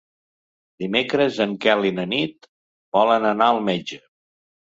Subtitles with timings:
[0.83, 2.49] Dimecres en Quel i na Nit
[2.99, 4.01] volen anar al metge.